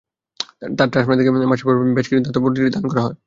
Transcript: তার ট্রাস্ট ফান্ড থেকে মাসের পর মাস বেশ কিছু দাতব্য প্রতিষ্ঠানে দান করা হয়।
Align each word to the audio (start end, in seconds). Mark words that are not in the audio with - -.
তার 0.77 0.87
ট্রাস্ট 0.91 1.07
ফান্ড 1.07 1.19
থেকে 1.19 1.31
মাসের 1.51 1.65
পর 1.67 1.75
মাস 1.79 1.93
বেশ 1.97 2.05
কিছু 2.09 2.21
দাতব্য 2.25 2.45
প্রতিষ্ঠানে 2.45 2.73
দান 2.75 2.85
করা 2.91 3.01
হয়। 3.05 3.15